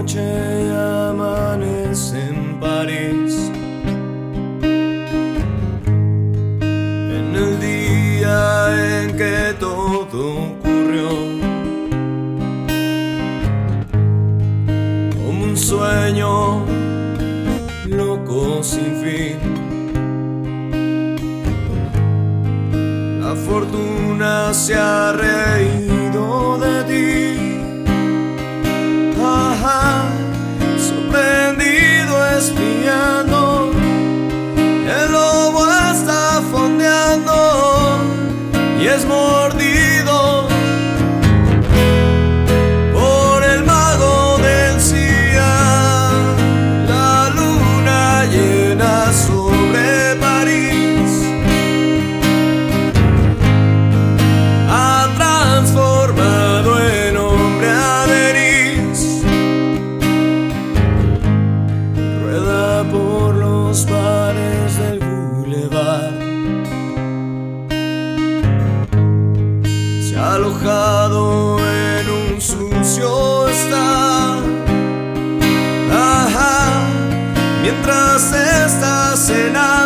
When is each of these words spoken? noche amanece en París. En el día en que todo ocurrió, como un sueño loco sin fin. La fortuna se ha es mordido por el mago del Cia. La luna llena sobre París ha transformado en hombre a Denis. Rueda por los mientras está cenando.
noche 0.00 0.18
amanece 1.10 2.16
en 2.30 2.58
París. 2.58 3.50
En 7.16 7.34
el 7.42 7.60
día 7.60 9.02
en 9.02 9.16
que 9.18 9.54
todo 9.60 10.52
ocurrió, 10.52 11.08
como 15.12 15.44
un 15.44 15.56
sueño 15.56 16.64
loco 17.86 18.62
sin 18.62 18.92
fin. 19.02 19.38
La 23.20 23.34
fortuna 23.36 24.54
se 24.54 24.74
ha 24.76 25.12
es 38.96 39.04
mordido 39.04 40.48
por 42.92 43.44
el 43.44 43.64
mago 43.64 44.38
del 44.38 44.80
Cia. 44.80 46.10
La 46.88 47.30
luna 47.36 48.24
llena 48.24 49.12
sobre 49.12 50.16
París 50.16 51.10
ha 54.68 55.08
transformado 55.16 56.80
en 56.80 57.16
hombre 57.16 57.68
a 57.70 58.06
Denis. 58.06 59.22
Rueda 62.22 62.84
por 62.90 63.34
los 63.34 63.86
mientras 77.62 78.32
está 78.32 79.16
cenando. 79.16 79.79